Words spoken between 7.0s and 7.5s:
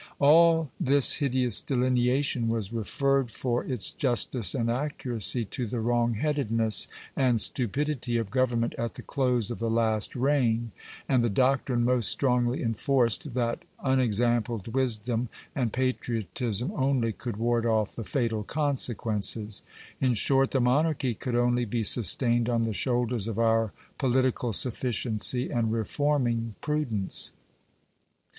and